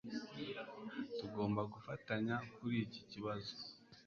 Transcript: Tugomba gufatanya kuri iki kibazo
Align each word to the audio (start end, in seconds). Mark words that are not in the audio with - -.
Tugomba 1.17 1.61
gufatanya 1.73 2.35
kuri 2.55 2.75
iki 2.85 3.01
kibazo 3.11 3.51